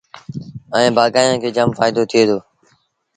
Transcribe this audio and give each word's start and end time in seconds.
ائيٚݩ 0.75 0.95
بآگآيآݩ 0.97 1.41
کي 1.41 1.49
جآم 1.55 1.69
ڦآئيدو 1.77 2.03
ٿئي 2.11 2.23
دو۔ 2.29 2.37